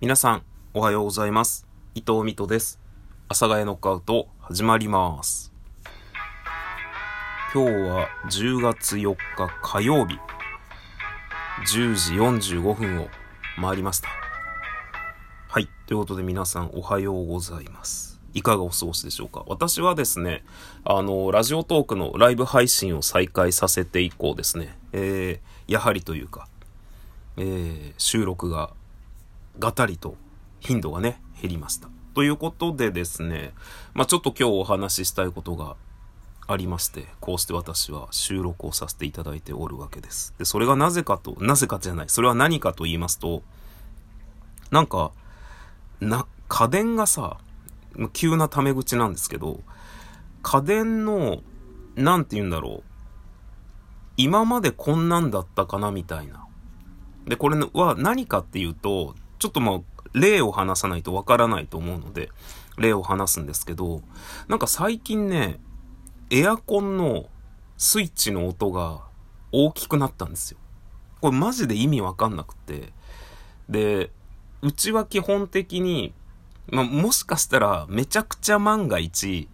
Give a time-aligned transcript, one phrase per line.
[0.00, 0.44] 皆さん、
[0.74, 1.66] おはようございます。
[1.96, 2.78] 伊藤美斗です。
[3.26, 5.52] 阿佐ヶ谷ノックアウト、始まります。
[7.52, 10.16] 今日は10月4日火曜日、
[11.66, 12.14] 10時
[12.52, 13.08] 45分を
[13.60, 14.08] 回りました。
[15.48, 15.68] はい。
[15.88, 18.20] ということで皆さん、おはようございます。
[18.34, 19.42] いかがお過ごしでしょうか？
[19.48, 20.44] 私はですね、
[20.84, 26.46] あの、ラジオトークのライブ配信を再開させて以降ですね、えー、やはりというか、
[27.36, 28.70] えー、収録が
[29.58, 30.16] ガタリと
[30.60, 31.88] 頻度がね、減りました。
[32.14, 33.52] ということでですね、
[33.94, 35.76] まあちょっと今日お話ししたいことが
[36.46, 40.34] ありまして、こうして私は収録をさせていただいておるわけです。
[40.38, 43.42] で、それがなぜかと、なぜかじゃない、それは何かと言いますと、
[44.70, 45.12] なんか、
[46.00, 47.36] な、家電がさ、
[48.12, 49.60] 急なタメ口なんですけど、
[50.42, 51.42] 家電の、
[51.96, 52.82] なんて言うんだろう、
[54.16, 56.46] 今までこんなんだったかなみたいな。
[57.26, 59.80] で、これは何かっていうと、ちょっとまあ、
[60.14, 62.30] 例を話さないとわからないと思うので、
[62.76, 64.02] 例を話すんですけど、
[64.48, 65.58] なんか最近ね、
[66.30, 67.26] エアコンの
[67.76, 69.00] スイッチの音が
[69.52, 70.58] 大きくなったんですよ。
[71.20, 72.92] これマジで意味わかんなくて。
[73.68, 74.10] で、
[74.62, 76.12] うちは基本的に、
[76.66, 79.48] まあ、もしかしたらめちゃくちゃ万が一、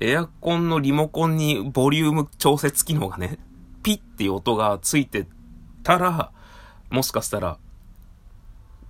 [0.00, 3.38] エアコンのリモコンにボリューム調節機能がね、
[3.82, 5.26] ピッて音がついて
[5.82, 6.32] たら、
[6.90, 7.58] もしかしたら、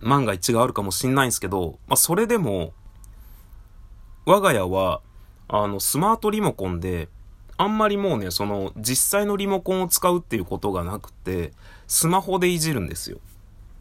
[0.04, 2.72] 万が一があるかもしんないんですけど、まあ、それでも、
[4.26, 5.00] 我が家は、
[5.48, 7.08] あの、スマートリモコンで、
[7.56, 11.52] あんまりもうね、その、実際のリモコンを使うっていうことがなくて、
[11.86, 13.18] スマホでいじるんですよ。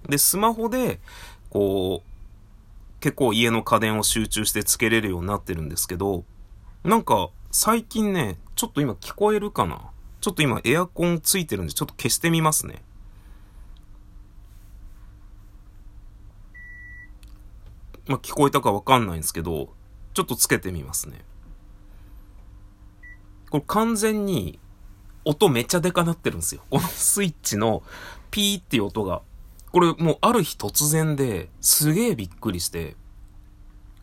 [0.08, 1.00] で、スマホで、
[1.50, 6.24] こう、結構家の家電を集中してつけれるようになってるんですけど、
[6.84, 9.80] なんか、最近ね、ちょっと今聞こえるかな？
[10.22, 12.82] ちょっと今エアコンついてるんで、ちょっと消してみますね。
[18.08, 19.74] まあ、聞こえたかわかんないんですけど、
[20.14, 21.24] ちょっとつけてみますね。
[23.50, 24.60] これ完全に
[25.26, 26.62] 音めちゃでかなってるんですよ。
[26.70, 27.84] このスイッチの
[28.32, 29.22] ピーっていう音が。
[29.72, 32.96] これもうある日突然ですげえびっくりして、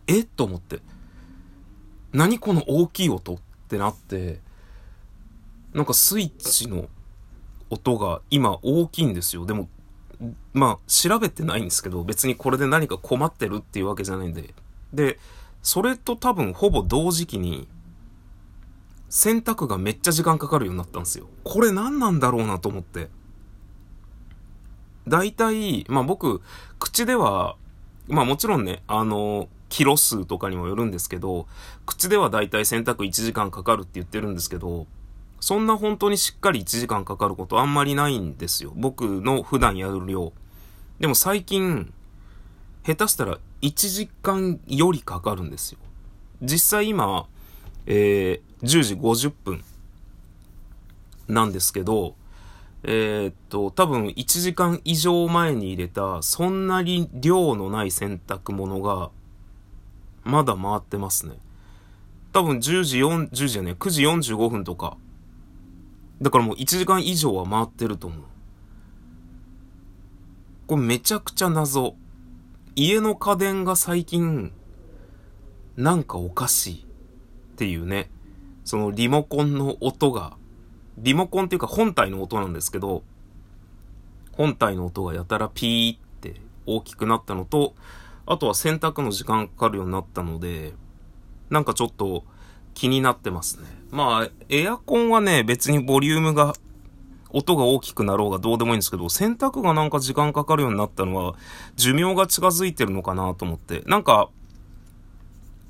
[0.06, 0.80] えっと思って。
[2.12, 4.40] 何この大きい音ってなって、
[5.72, 6.88] なんかスイッチの
[7.68, 9.46] 音が今大きいんですよ。
[9.46, 9.68] でも
[10.52, 14.54] まあ、調べてないんですけど、別にこれで何か困ってるっていうわけじゃないんで。
[14.92, 15.18] で、
[15.62, 17.68] それと多分ほぼ同時期に、
[19.08, 21.26] 洗濯がめっちゃ時間かかるようになったんですよ。
[21.42, 23.08] これ何なんだろうなと思って。
[25.08, 26.40] 大体、まあ僕、
[26.78, 27.56] 口では、
[28.08, 31.46] まあもちろんね、あの、キロ数とかにもよるんですけど、
[31.86, 34.86] 口では大体洗濯1時間かかるって言ってるんですけど、
[35.40, 38.72] そんな本当にしっかり1時間かかることあんまりないんですよ。
[38.76, 40.32] 僕の普段やる量。
[40.98, 41.92] でも最近、
[42.84, 45.78] 下手したら1時間よりかかるんですよ。
[46.42, 47.26] 実際今、
[47.86, 49.64] えー、10時50分
[51.28, 52.14] なんですけど、
[52.82, 59.10] えー、っと、多分1時間以上前に入れた、そんなに量のない洗濯物が、
[60.24, 61.36] まだ回ってますね。
[62.32, 64.96] 多分10時4、10時じゃね、9時45分とか、
[66.20, 68.24] だからもう1時間以上は回ってると思う。
[70.66, 71.94] これめちゃくちゃ謎。
[72.76, 74.52] 家の家電が最近、
[75.76, 78.10] なんかおかしいっていうね。
[78.64, 80.36] そのリモコンの音が、
[80.98, 83.02] リモコンっていうか本体の音なんですけど、
[84.32, 87.74] 本体の音がやたらピーって大きくなったのと、
[88.26, 90.74] あとは洗濯の時間かかるようになったので、
[91.48, 92.24] なんかちょっと
[92.74, 93.66] 気になってますね。
[93.90, 96.54] まあ、エアコンはね、別にボリュームが、
[97.32, 101.34] 音が大きくなろうがどうでもいいんですけど、洗濯がなんか時間かかるようになったのは、
[101.76, 103.82] 寿命が近づいてるのかなと思って。
[103.86, 104.30] なんか、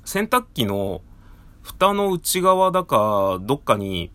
[0.05, 1.01] 洗濯機の
[1.61, 4.11] 蓋の内側だか、どっかに、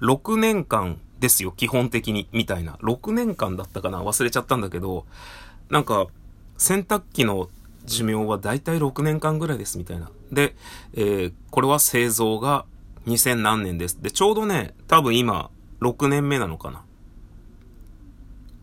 [0.00, 2.74] 6年間ですよ、基本的に、みたいな。
[2.82, 5.06] 6年間だったかな忘れちゃったんだけど、
[5.70, 6.06] なんか、
[6.56, 7.48] 洗濯機の
[7.86, 10.10] 寿命はだいたい6年間ぐらいですみたいな。
[10.30, 10.54] で、
[10.94, 12.64] えー、これは製造が
[13.06, 14.00] 2000何年です。
[14.00, 15.50] で、ちょうどね、多分今、
[15.80, 16.84] 6年目なのかな。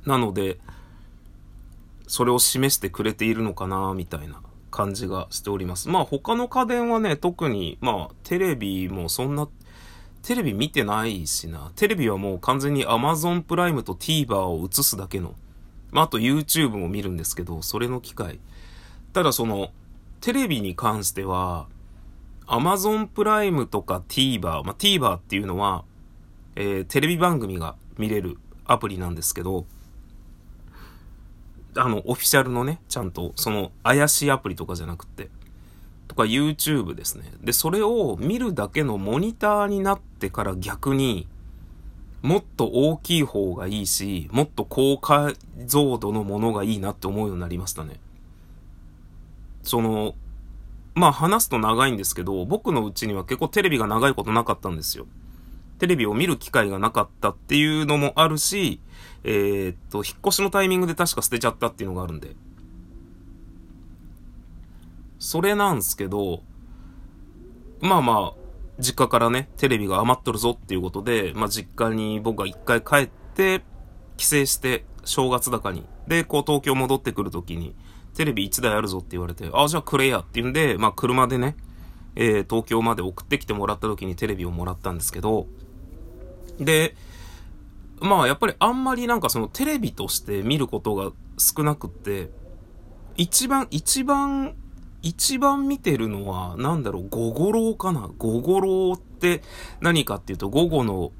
[0.06, 0.58] なので、
[2.08, 5.90] それを示してくれているのかな、みたいな感じがしております。
[5.90, 9.48] まあ他の家電はね、特に、まあテレビもそんな、
[10.24, 11.72] テレビ見てないしな。
[11.76, 15.36] テレビはもう完全に Amazon プライムと TVer を映すだけの。
[15.92, 18.40] まああと YouTube も見るんですけど、それの機会。
[19.20, 19.72] ただその、
[20.22, 21.68] テレビに関しては、
[22.48, 25.84] Amazon プライムとか TVer、まあ、TVer っていうのは、
[26.56, 29.66] えー、テレビ番組が見れるアプリなんですけど、
[31.76, 35.30] あの、オフィシャルのね、ちゃんと、その、怪しいアプリとかじゃなくて、
[36.08, 37.30] とか YouTube ですね。
[37.42, 41.28] で、それを見るだけのモニターになってから逆に、
[42.22, 45.36] もっと大きい方がいいし、もっと高解
[45.66, 48.00] 像度のものがいいなって思うようになりましたね。
[49.64, 50.16] その、
[50.96, 55.06] まあ話すと長いんですけど、僕のうちには結構テレビが長いことなかったんですよ。
[55.80, 58.82] テレビを見る機会がなかったっていうのもあるし、
[59.24, 62.36] えー、っと、引っ越しのタイミングで確か捨てちゃったっていうのがあるんで。
[65.20, 66.42] それなんすけど、
[67.82, 68.40] まあまあ、
[68.80, 73.62] 実家からね、テレビが余っとるぞっていうことで、まあ実家に僕が一回帰って、
[74.18, 75.86] 帰省して、正月高に。
[76.08, 77.76] で、こう東京戻ってくるときに、
[78.20, 81.56] テレビ1台あるぞって言われて、あ、じゃあくれやって言うんで、まあ車でね、
[82.18, 85.48] えー、東京まで送ってきてもらった時にテレビをもらったんですけど、
[86.60, 86.98] で、
[88.02, 92.30] まあやっぱりあんまりなんかそのテレビとして見ることが少なくって、
[93.16, 94.54] 一番、一番、
[95.02, 98.10] 一番見てるのは、なんだろう、午後郎かな？
[98.18, 99.44] 午後郎って
[99.80, 101.14] 何かっていうと、午後の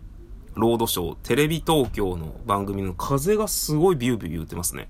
[0.56, 4.90] ロードショー、テレビ東京の番組の風がすごいビュービュー言ってますね。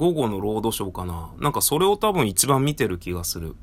[0.00, 3.54] 午後のロードショーかななんかそれを多分一番見てる気がする。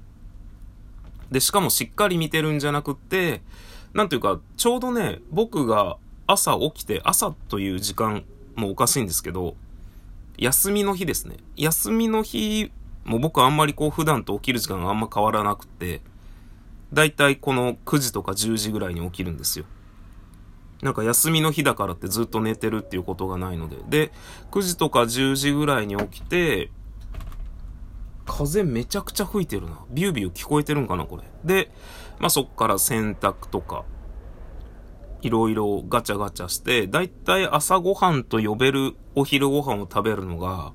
[1.31, 3.41] で、しかもしっかり見てるんじゃなくって、
[3.95, 5.97] なんていうか、ちょうどね、僕が
[6.27, 8.23] 朝起きて、朝という時間
[8.55, 9.55] もおかしいんですけど、
[10.37, 11.37] 休みの日ですね。
[11.55, 12.71] 休みの日
[13.03, 16.01] も僕あんまりこう普段と起きる時間があんま変わらなくって、
[16.93, 19.65] だいたいこの9時とか10時ぐらいに起きるんですよ。
[20.81, 23.77] なんか休みの日だからってずっと寝てるっていうことがないので。
[23.89, 24.11] で、
[24.51, 26.71] 9時とか10時ぐらいに起きて、
[28.25, 29.79] 風めちゃくちゃ吹いてるな。
[29.89, 31.23] ビュービュー聞こえてるんかな、これ。
[31.43, 31.71] で、
[32.19, 33.85] まあ、そっから洗濯とか、
[35.21, 40.73] いろいろガチャガチャして、だいたい朝ごはんと呼べるお昼ご飯を食べるのが、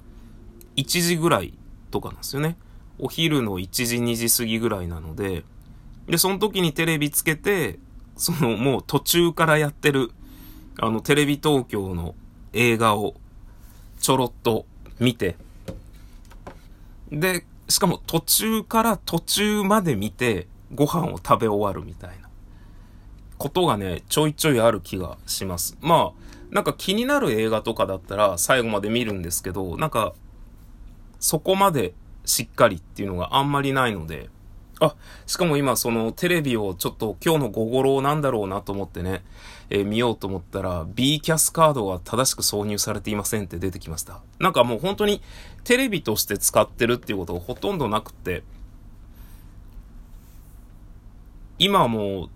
[0.76, 1.58] 1時ぐらい
[1.90, 2.56] とかなんですよね。
[2.98, 5.44] お昼の1時2時過ぎぐらいなので、
[6.06, 7.78] で、その時にテレビつけて、
[8.16, 10.10] そのもう途中からやってる、
[10.78, 12.14] あの、テレビ東京の
[12.52, 13.14] 映画を
[14.00, 14.66] ちょろっと
[15.00, 15.36] 見て、
[17.10, 22.28] で、しかも途中から途中まで見て、ご飯を食べ終わるみたいな。
[23.38, 25.76] ことがね、ちょいちょいある気がします。
[25.80, 30.14] まあ、なんか気になる映画とかだったら最後まで見るんですけど、なんか、
[31.18, 31.94] そこまで
[32.24, 34.28] しっかりっていうのがあんまりないので、
[34.82, 34.96] あ、
[35.26, 39.22] しかも今そのテレビをちょっと今日の午後ろなんだろうなと思ってね、
[39.70, 44.20] えー、見ようと思ったら B キャスカードが正しく挿入されていませんって出てきました。
[44.40, 45.22] なんかもう本当に
[45.62, 48.42] テレビとして使ってるっていうことがほとんどなくて、
[51.58, 52.28] 今もう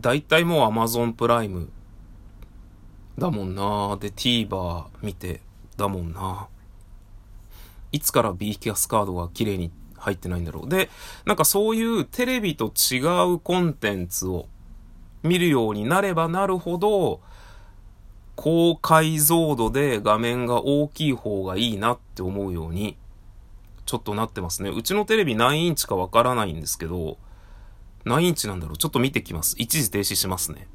[0.00, 1.70] 大体もう Amazon プライム
[3.16, 3.96] だもんな。
[4.00, 5.40] で TVer 見て
[5.76, 6.48] だもんな。
[7.92, 9.70] いつから B キャスカードが綺麗に
[10.02, 10.68] 入ってないんだろう。
[10.68, 10.90] で、
[11.24, 12.98] なんかそういうテレビと違
[13.32, 14.46] うコンテンツを
[15.22, 17.20] 見るようになればなるほど、
[18.34, 22.96] 高解像度で画面が大きい方がいいなって思うように、
[23.86, 24.70] ちょっとなってますね。
[24.70, 27.18] うちのテレビ何インチかわからないんですけど、
[28.04, 29.54] 何インチなんだろうちょっと見てきます。
[29.58, 30.66] 一時停止しますね。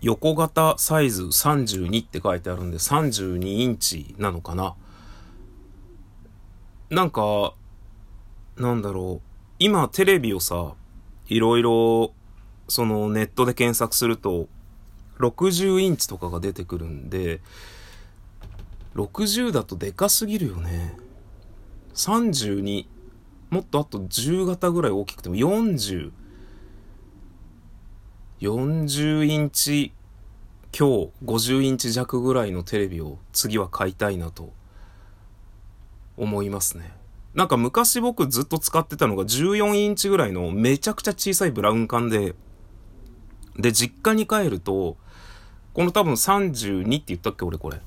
[0.00, 4.74] 横型サイズ32って書いてあるんで32インチなのかな
[6.90, 7.54] なんか、
[8.56, 10.74] なんだろう、今テレビをさ、
[11.26, 12.12] いろいろ、
[12.68, 14.48] そのネットで検索すると、
[15.18, 17.40] 60インチとかが出てくるんで、
[18.94, 20.96] 60だとでかすぎるよね。
[21.94, 22.86] 32、
[23.50, 26.12] もっとあと10型ぐらい大きくても40、
[28.40, 29.92] 40インチ
[30.76, 34.52] 今日50インチ弱ぐらいのテレビを次は買いたいなと
[36.16, 37.03] 思いますね。
[37.34, 42.34] なんか昔僕ずっと使ってたのが14インチぐらいのめちゃくちゃ小さいブラウン管で、
[43.56, 44.96] で、実家に帰ると、
[45.72, 47.80] この多分32って言ったっけ俺これ。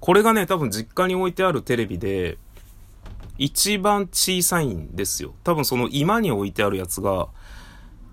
[0.00, 2.38] これがね、多分実家に置いてあるテレビで、
[3.36, 5.34] 一番小さいんですよ。
[5.42, 7.28] 多分その今に置いてあるやつが、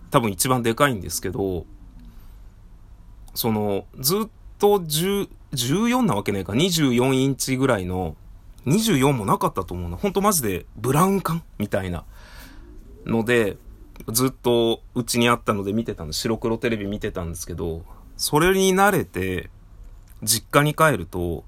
[0.09, 1.65] 多分一番でかいんですけど、
[3.35, 8.15] その、ずっと10、14なわけないか、24インチぐらいの
[8.65, 9.97] 24もなかったと思うな。
[9.97, 12.05] ほんとマジでブラウン管みたいな
[13.05, 13.57] ので、
[14.11, 16.13] ずっとうちにあったので見てたんで。
[16.13, 17.83] 白黒テレビ見てたんですけど、
[18.17, 19.49] それに慣れて、
[20.23, 21.43] 実家に帰ると、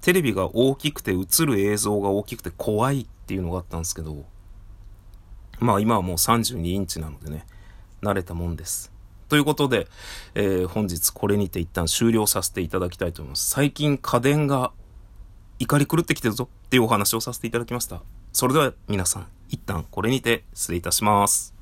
[0.00, 4.24] テレビが大きくて映る映像が大きくて怖いっていうのがあったんですけど、
[5.60, 7.46] まあ今はもう32インチなのでね、
[8.02, 8.92] 慣れたもんです。
[9.28, 9.88] ということで、
[10.34, 13.50] えー、本日これにて一旦終了させていただきたいと思います。
[13.50, 14.72] 最近家電が
[15.58, 18.00] 怒り狂ってきてるぞっていうお話をさせていただきました。
[18.32, 21.57] それでは皆さん、一旦これにて失礼いたします。